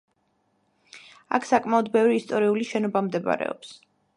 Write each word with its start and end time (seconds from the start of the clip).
აქ 1.39 1.45
საკმაოდ 1.49 1.91
ბევრი 1.99 2.17
ისტორიული 2.23 2.67
შენობა 2.71 3.07
მდებარეობს. 3.11 3.79